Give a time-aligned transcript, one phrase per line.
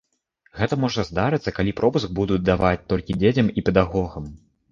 [0.59, 4.25] Гэта можа здарыцца, калі пропуск будуць даваць толькі дзецям і педагогам.